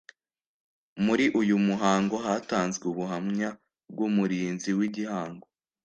[1.05, 3.49] Muri uyu muhango hatanzwe ubuhamya
[3.91, 5.47] bw umurinzi w’ igihango